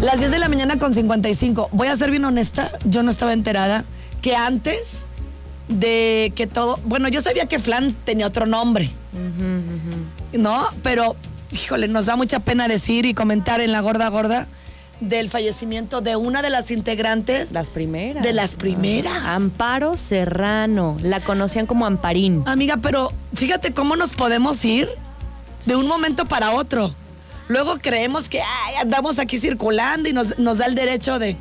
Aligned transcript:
Las 0.00 0.18
10 0.18 0.30
de 0.30 0.38
la 0.38 0.48
mañana 0.48 0.78
con 0.78 0.94
55. 0.94 1.68
Voy 1.72 1.88
a 1.88 1.96
ser 1.96 2.10
bien 2.10 2.24
honesta, 2.24 2.72
yo 2.84 3.02
no 3.02 3.10
estaba 3.10 3.34
enterada 3.34 3.84
que 4.22 4.34
antes 4.34 5.08
de 5.68 6.32
que 6.34 6.46
todo. 6.46 6.78
Bueno, 6.84 7.08
yo 7.08 7.20
sabía 7.20 7.46
que 7.46 7.58
Flan 7.58 7.92
tenía 7.92 8.26
otro 8.26 8.46
nombre. 8.46 8.90
¿No? 10.32 10.64
Pero, 10.82 11.16
híjole, 11.52 11.86
nos 11.86 12.06
da 12.06 12.16
mucha 12.16 12.40
pena 12.40 12.66
decir 12.66 13.04
y 13.04 13.12
comentar 13.12 13.60
en 13.60 13.72
la 13.72 13.80
gorda 13.80 14.08
gorda 14.08 14.48
del 15.00 15.28
fallecimiento 15.28 16.00
de 16.00 16.16
una 16.16 16.40
de 16.40 16.48
las 16.48 16.70
integrantes. 16.70 17.52
Las 17.52 17.68
primeras. 17.68 18.22
De 18.22 18.32
las 18.32 18.56
primeras. 18.56 19.22
Amparo 19.24 19.98
Serrano. 19.98 20.96
La 21.02 21.20
conocían 21.20 21.66
como 21.66 21.84
Amparín. 21.84 22.42
Amiga, 22.46 22.78
pero 22.78 23.12
fíjate 23.34 23.74
cómo 23.74 23.96
nos 23.96 24.14
podemos 24.14 24.64
ir 24.64 24.88
de 25.66 25.76
un 25.76 25.86
momento 25.86 26.24
para 26.24 26.52
otro. 26.52 26.94
Luego 27.50 27.78
creemos 27.82 28.28
que 28.28 28.40
andamos 28.80 29.18
aquí 29.18 29.36
circulando 29.36 30.08
y 30.08 30.12
nos, 30.12 30.38
nos 30.38 30.58
da 30.58 30.66
el 30.66 30.76
derecho 30.76 31.18
de. 31.18 31.36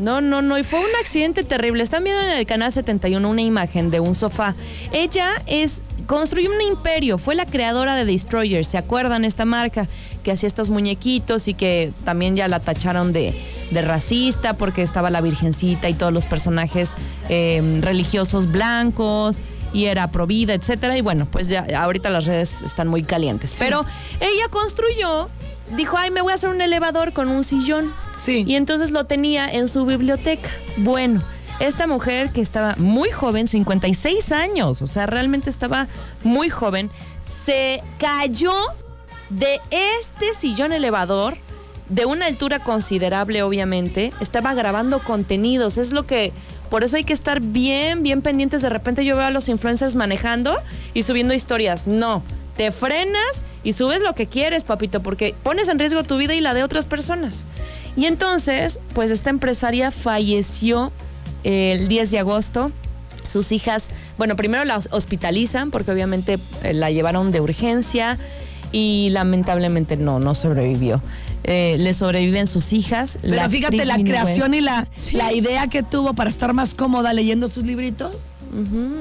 No, 0.00 0.20
no, 0.20 0.42
no, 0.42 0.58
y 0.58 0.64
fue 0.64 0.80
un 0.80 0.96
accidente 1.00 1.44
terrible. 1.44 1.84
Están 1.84 2.02
viendo 2.02 2.24
en 2.24 2.30
el 2.30 2.44
canal 2.44 2.72
71 2.72 3.30
una 3.30 3.40
imagen 3.40 3.92
de 3.92 4.00
un 4.00 4.16
sofá. 4.16 4.56
Ella 4.90 5.40
es 5.46 5.84
construyó 6.06 6.50
un 6.50 6.60
imperio, 6.60 7.18
fue 7.18 7.34
la 7.34 7.46
creadora 7.46 7.96
de 7.96 8.04
Destroyer, 8.04 8.64
¿se 8.64 8.78
acuerdan 8.78 9.24
esta 9.24 9.44
marca? 9.44 9.88
Que 10.22 10.32
hacía 10.32 10.46
estos 10.46 10.70
muñequitos 10.70 11.48
y 11.48 11.54
que 11.54 11.92
también 12.04 12.36
ya 12.36 12.48
la 12.48 12.60
tacharon 12.60 13.12
de, 13.12 13.34
de 13.70 13.82
racista 13.82 14.54
porque 14.54 14.82
estaba 14.82 15.10
la 15.10 15.20
Virgencita 15.20 15.88
y 15.88 15.94
todos 15.94 16.12
los 16.12 16.26
personajes 16.26 16.94
eh, 17.28 17.80
religiosos 17.82 18.50
blancos 18.50 19.40
y 19.72 19.86
era 19.86 20.10
provida, 20.10 20.54
etcétera. 20.54 20.96
Y 20.96 21.00
bueno, 21.00 21.26
pues 21.30 21.48
ya 21.48 21.66
ahorita 21.76 22.08
las 22.08 22.24
redes 22.24 22.62
están 22.62 22.88
muy 22.88 23.02
calientes. 23.02 23.56
Pero 23.58 23.84
ella 24.20 24.48
construyó, 24.50 25.28
dijo, 25.76 25.96
ay, 25.98 26.10
me 26.10 26.22
voy 26.22 26.32
a 26.32 26.36
hacer 26.36 26.50
un 26.50 26.60
elevador 26.60 27.12
con 27.12 27.28
un 27.28 27.44
sillón. 27.44 27.92
Sí. 28.16 28.44
Y 28.46 28.54
entonces 28.54 28.92
lo 28.92 29.04
tenía 29.04 29.46
en 29.48 29.68
su 29.68 29.84
biblioteca. 29.84 30.48
Bueno, 30.78 31.22
esta 31.60 31.86
mujer 31.86 32.30
que 32.30 32.40
estaba 32.40 32.74
muy 32.78 33.10
joven, 33.10 33.48
56 33.48 34.32
años, 34.32 34.82
o 34.82 34.86
sea, 34.86 35.06
realmente 35.06 35.50
estaba 35.50 35.88
muy 36.22 36.48
joven, 36.48 36.90
se 37.22 37.82
cayó 37.98 38.54
de 39.30 39.60
este 39.70 40.34
sillón 40.34 40.72
elevador 40.72 41.36
de 41.88 42.06
una 42.06 42.26
altura 42.26 42.58
considerable, 42.60 43.42
obviamente. 43.42 44.12
Estaba 44.20 44.54
grabando 44.54 45.00
contenidos, 45.00 45.78
es 45.78 45.92
lo 45.92 46.06
que 46.06 46.32
por 46.70 46.82
eso 46.82 46.96
hay 46.96 47.04
que 47.04 47.12
estar 47.12 47.40
bien, 47.40 48.02
bien 48.02 48.22
pendientes. 48.22 48.62
De 48.62 48.70
repente 48.70 49.04
yo 49.04 49.16
veo 49.16 49.26
a 49.26 49.30
los 49.30 49.48
influencers 49.48 49.94
manejando 49.94 50.58
y 50.92 51.02
subiendo 51.02 51.34
historias. 51.34 51.86
No, 51.86 52.22
te 52.56 52.72
frenas 52.72 53.44
y 53.62 53.74
subes 53.74 54.02
lo 54.02 54.14
que 54.14 54.26
quieres, 54.26 54.64
papito, 54.64 55.02
porque 55.02 55.34
pones 55.42 55.68
en 55.68 55.78
riesgo 55.78 56.04
tu 56.04 56.16
vida 56.16 56.34
y 56.34 56.40
la 56.40 56.54
de 56.54 56.64
otras 56.64 56.86
personas. 56.86 57.44
Y 57.96 58.06
entonces, 58.06 58.80
pues 58.94 59.10
esta 59.10 59.30
empresaria 59.30 59.90
falleció 59.90 60.90
el 61.44 61.88
10 61.88 62.10
de 62.10 62.18
agosto. 62.18 62.72
Sus 63.26 63.52
hijas, 63.52 63.88
bueno, 64.18 64.36
primero 64.36 64.64
la 64.64 64.78
hospitalizan 64.90 65.70
porque 65.70 65.90
obviamente 65.92 66.38
eh, 66.62 66.74
la 66.74 66.90
llevaron 66.90 67.30
de 67.32 67.40
urgencia 67.40 68.18
y 68.70 69.08
lamentablemente 69.12 69.96
no, 69.96 70.18
no 70.20 70.34
sobrevivió. 70.34 71.00
Eh, 71.44 71.76
le 71.78 71.92
sobreviven 71.94 72.46
sus 72.46 72.72
hijas. 72.72 73.18
Pero 73.22 73.36
La 73.36 73.48
fíjate 73.48 73.84
la 73.86 73.96
creación 73.96 74.50
West. 74.50 74.60
y 74.60 74.64
la, 74.64 74.88
Sí. 74.92 75.16
la 75.16 75.32
idea 75.32 75.66
que 75.68 75.82
tuvo 75.82 76.12
para 76.14 76.28
estar 76.28 76.52
más 76.54 76.74
cómoda 76.74 77.12
leyendo 77.12 77.48
sus 77.48 77.64
libritos. 77.64 78.32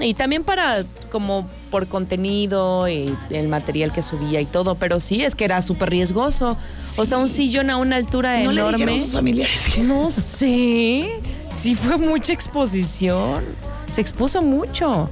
Y 0.01 0.15
también 0.15 0.43
para, 0.43 0.83
como 1.11 1.47
por 1.69 1.87
contenido 1.87 2.89
y 2.89 3.15
el 3.29 3.47
material 3.49 3.93
que 3.93 4.01
subía 4.01 4.41
y 4.41 4.45
todo, 4.47 4.73
pero 4.75 4.99
sí, 4.99 5.23
es 5.23 5.35
que 5.35 5.45
era 5.45 5.61
súper 5.61 5.91
riesgoso. 5.91 6.57
O 6.97 7.05
sea, 7.05 7.19
un 7.19 7.27
sillón 7.29 7.69
a 7.69 7.77
una 7.77 7.97
altura 7.97 8.39
No 8.43 8.51
le 8.51 8.61
enorme. 8.61 8.77
dijeron 8.79 8.99
a 8.99 9.03
sus 9.03 9.13
familiares 9.13 9.77
No 9.83 10.09
sé, 10.09 11.07
sí 11.53 11.75
fue 11.75 11.97
mucha 11.97 12.33
exposición, 12.33 13.43
se 13.91 14.01
expuso 14.01 14.41
mucho. 14.41 15.09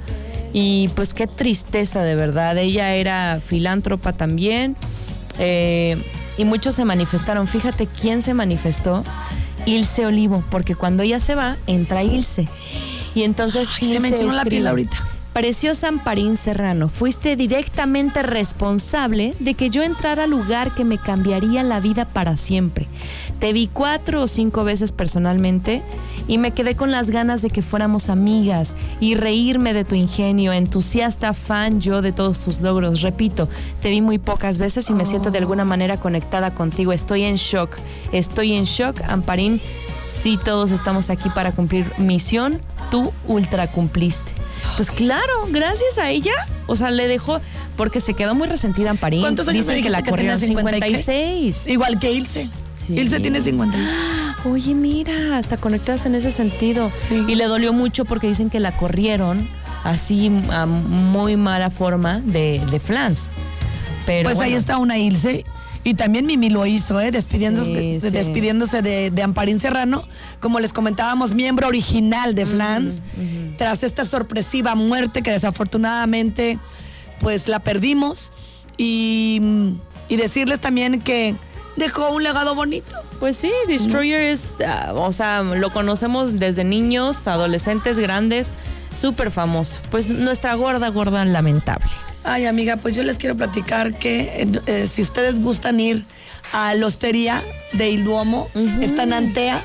Y 0.53 0.89
pues 0.95 1.13
qué 1.13 1.27
tristeza 1.27 2.03
de 2.03 2.15
verdad, 2.15 2.57
ella 2.57 2.93
era 2.95 3.39
filántropa 3.39 4.11
también 4.11 4.75
eh, 5.39 5.95
y 6.37 6.43
muchos 6.43 6.75
se 6.75 6.83
manifestaron. 6.83 7.47
Fíjate 7.47 7.87
quién 7.87 8.21
se 8.21 8.33
manifestó, 8.33 9.05
Ilse 9.65 10.05
Olivo, 10.05 10.43
porque 10.51 10.75
cuando 10.75 11.03
ella 11.03 11.21
se 11.21 11.35
va, 11.35 11.55
entra 11.67 12.03
Ilse. 12.03 12.49
Y 13.15 13.23
entonces 13.23 13.69
Ay, 13.79 13.93
se 13.93 13.99
me 14.01 14.09
enchinó 14.09 14.33
la 14.33 14.43
piel 14.43 14.65
escribe, 14.65 14.69
ahorita. 14.69 14.97
Preciosa 15.31 15.87
Amparín 15.87 16.35
Serrano, 16.35 16.89
fuiste 16.89 17.37
directamente 17.37 18.21
responsable 18.21 19.33
de 19.39 19.53
que 19.53 19.69
yo 19.69 19.81
entrara 19.83 20.25
al 20.25 20.31
lugar 20.31 20.75
que 20.75 20.83
me 20.83 20.97
cambiaría 20.97 21.63
la 21.63 21.79
vida 21.79 22.03
para 22.03 22.35
siempre. 22.35 22.87
Te 23.39 23.53
vi 23.53 23.67
cuatro 23.71 24.23
o 24.23 24.27
cinco 24.27 24.65
veces 24.65 24.91
personalmente 24.91 25.83
y 26.31 26.37
me 26.37 26.51
quedé 26.51 26.77
con 26.77 26.91
las 26.91 27.11
ganas 27.11 27.41
de 27.41 27.49
que 27.49 27.61
fuéramos 27.61 28.07
amigas 28.07 28.77
y 29.01 29.15
reírme 29.15 29.73
de 29.73 29.83
tu 29.83 29.95
ingenio, 29.95 30.53
entusiasta 30.53 31.33
fan 31.33 31.81
yo 31.81 32.01
de 32.01 32.13
todos 32.13 32.39
tus 32.39 32.61
logros. 32.61 33.01
Repito, 33.01 33.49
te 33.81 33.89
vi 33.89 33.99
muy 33.99 34.17
pocas 34.17 34.57
veces 34.57 34.89
y 34.89 34.93
me 34.93 35.03
siento 35.03 35.29
de 35.29 35.39
alguna 35.39 35.65
manera 35.65 35.97
conectada 35.97 36.55
contigo. 36.55 36.93
Estoy 36.93 37.25
en 37.25 37.35
shock, 37.35 37.75
estoy 38.13 38.53
en 38.53 38.63
shock, 38.63 39.01
Amparín. 39.09 39.59
Sí, 40.05 40.39
todos 40.41 40.71
estamos 40.71 41.09
aquí 41.09 41.29
para 41.29 41.51
cumplir 41.51 41.91
misión. 41.97 42.61
Tú 42.91 43.11
ultra 43.27 43.69
cumpliste. 43.69 44.31
Pues 44.77 44.89
claro, 44.89 45.47
gracias 45.49 45.97
a 45.97 46.11
ella. 46.11 46.33
O 46.65 46.77
sea, 46.77 46.91
le 46.91 47.09
dejó. 47.09 47.41
Porque 47.75 47.99
se 47.99 48.13
quedó 48.13 48.35
muy 48.35 48.47
resentida 48.47 48.89
Amparín. 48.91 49.19
¿Cuántos 49.19 49.49
años 49.49 49.67
Dicen 49.67 49.83
que 49.83 49.89
la 49.89 50.01
que 50.01 50.11
corrieron 50.11 50.39
50 50.39 50.77
y 50.77 50.79
qué? 50.79 50.97
56. 50.97 51.67
Igual 51.67 51.99
que 51.99 52.11
Ilse. 52.13 52.49
Sí. 52.75 52.93
Ilse 52.93 53.19
tiene 53.19 53.41
56. 53.41 54.20
Oye, 54.45 54.73
mira, 54.73 55.37
hasta 55.37 55.57
conectadas 55.57 56.05
en 56.05 56.15
ese 56.15 56.31
sentido. 56.31 56.91
Sí. 56.95 57.23
Y 57.27 57.35
le 57.35 57.45
dolió 57.45 57.73
mucho 57.73 58.05
porque 58.05 58.27
dicen 58.27 58.49
que 58.49 58.59
la 58.59 58.75
corrieron 58.75 59.47
así 59.83 60.31
a 60.51 60.65
muy 60.65 61.37
mala 61.37 61.69
forma 61.69 62.21
de, 62.21 62.61
de 62.71 62.79
flans. 62.79 63.29
Pero 64.05 64.29
Pues 64.29 64.39
ahí 64.39 64.53
está 64.53 64.77
una 64.77 64.97
Ilse. 64.97 65.45
Y 65.83 65.95
también 65.95 66.27
Mimi 66.27 66.49
lo 66.51 66.65
hizo, 66.67 66.99
¿eh? 67.01 67.09
despidiéndose, 67.09 67.73
Sí, 67.73 67.93
de, 67.93 67.99
sí. 67.99 68.09
despidiéndose 68.09 68.83
de, 68.83 69.09
de 69.09 69.23
Amparín 69.23 69.59
Serrano, 69.59 70.03
como 70.39 70.59
les 70.59 70.73
comentábamos, 70.73 71.33
miembro 71.33 71.67
original 71.67 72.35
de 72.35 72.45
Flans, 72.45 73.01
tras 73.57 73.83
esta 73.83 74.05
sorpresiva 74.05 74.75
muerte 74.75 75.23
que 75.23 75.31
desafortunadamente 75.31 76.59
pues 77.19 77.47
la 77.47 77.59
perdimos. 77.59 78.31
Y, 78.77 79.39
y 80.07 80.15
decirles 80.17 80.59
también 80.59 80.99
que 80.99 81.35
dejó 81.77 82.11
un 82.11 82.21
legado 82.23 82.53
bonito. 82.53 82.95
Pues 83.21 83.37
sí, 83.37 83.51
Destroyer 83.67 84.19
es, 84.19 84.55
ah, 84.65 84.93
o 84.95 85.11
sea, 85.11 85.43
lo 85.43 85.71
conocemos 85.71 86.39
desde 86.39 86.63
niños, 86.63 87.27
adolescentes, 87.27 87.99
grandes, 87.99 88.55
súper 88.91 89.29
famoso. 89.29 89.79
Pues 89.91 90.09
nuestra 90.09 90.55
gorda, 90.55 90.89
gorda 90.89 91.23
lamentable. 91.23 91.85
Ay, 92.23 92.47
amiga, 92.47 92.77
pues 92.77 92.95
yo 92.95 93.03
les 93.03 93.19
quiero 93.19 93.37
platicar 93.37 93.93
que 93.93 94.21
eh, 94.21 94.47
eh, 94.65 94.87
si 94.87 95.03
ustedes 95.03 95.39
gustan 95.39 95.79
ir 95.79 96.03
a 96.51 96.73
la 96.73 96.87
hostería 96.87 97.43
de 97.73 97.91
Il 97.91 98.05
Duomo, 98.05 98.49
está 98.81 99.03
en 99.03 99.13
Antea, 99.13 99.63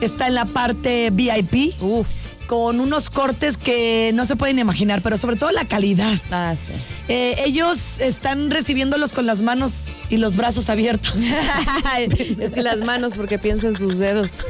está 0.00 0.28
en 0.28 0.34
la 0.34 0.46
parte 0.46 1.10
VIP, 1.12 1.74
Uf. 1.82 2.08
Con 2.46 2.80
unos 2.80 3.10
cortes 3.10 3.58
que 3.58 4.12
no 4.14 4.24
se 4.24 4.36
pueden 4.36 4.58
imaginar, 4.58 5.02
pero 5.02 5.16
sobre 5.16 5.36
todo 5.36 5.50
la 5.52 5.64
calidad. 5.64 6.20
Ah, 6.30 6.54
sí. 6.56 6.72
Eh, 7.08 7.36
ellos 7.44 8.00
están 8.00 8.50
recibiéndolos 8.50 9.12
con 9.12 9.26
las 9.26 9.40
manos 9.40 9.86
y 10.10 10.16
los 10.16 10.36
brazos 10.36 10.68
abiertos. 10.70 11.14
es 11.98 12.52
que 12.52 12.62
las 12.62 12.84
manos 12.84 13.14
porque 13.16 13.38
piensa 13.38 13.68
en 13.68 13.76
sus 13.76 13.98
dedos. 13.98 14.44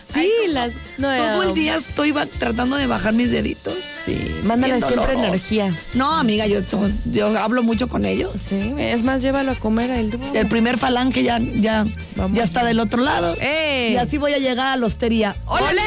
Sí, 0.00 0.30
las. 0.48 0.74
No, 0.98 1.14
Todo 1.14 1.42
el 1.42 1.50
eh, 1.50 1.54
día 1.54 1.76
estoy 1.76 2.12
tratando 2.38 2.76
de 2.76 2.86
bajar 2.86 3.12
mis 3.12 3.30
deditos. 3.30 3.74
Sí, 3.74 4.18
mándale 4.44 4.80
siempre 4.80 5.12
doloroso. 5.14 5.24
energía. 5.24 5.74
No, 5.94 6.12
amiga, 6.12 6.46
yo, 6.46 6.60
yo 7.04 7.38
hablo 7.38 7.62
mucho 7.62 7.88
con 7.88 8.04
ellos. 8.04 8.32
Sí, 8.36 8.74
es 8.78 9.02
más, 9.02 9.22
llévalo 9.22 9.52
a 9.52 9.54
comer 9.56 9.90
a 9.90 9.98
el 9.98 10.10
dúo. 10.10 10.32
El 10.34 10.48
primer 10.48 10.78
falange 10.78 11.22
ya, 11.22 11.38
ya, 11.38 11.86
Vamos 12.16 12.36
ya 12.36 12.44
está 12.44 12.64
del 12.64 12.80
otro 12.80 13.02
lado. 13.02 13.34
¡Eh! 13.40 13.90
Y 13.92 13.96
así 13.96 14.18
voy 14.18 14.32
a 14.32 14.38
llegar 14.38 14.68
a 14.68 14.76
la 14.76 14.86
hostería. 14.86 15.36
Hola. 15.46 15.82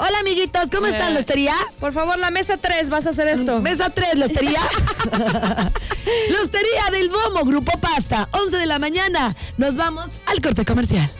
Hola, 0.00 0.20
amiguitos. 0.20 0.70
¿Cómo 0.70 0.86
están, 0.86 1.14
la 1.14 1.20
hostería? 1.20 1.54
Por 1.80 1.92
favor, 1.92 2.18
la 2.18 2.30
mesa 2.30 2.56
3, 2.56 2.88
vas 2.88 3.06
a 3.06 3.10
hacer 3.10 3.26
esto. 3.26 3.60
Mesa 3.60 3.90
3, 3.90 4.14
la 4.14 4.26
hostería. 4.26 4.60
la 5.10 6.40
hostería 6.40 6.90
del 6.92 7.10
Bomo, 7.10 7.44
Grupo 7.44 7.76
Pasta. 7.78 8.28
11 8.32 8.58
de 8.58 8.66
la 8.66 8.78
mañana. 8.78 9.34
Nos 9.56 9.74
vamos 9.74 10.10
al 10.26 10.40
corte 10.40 10.64
comercial. 10.64 11.10